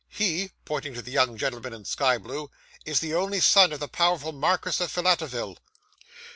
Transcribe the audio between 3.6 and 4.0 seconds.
of the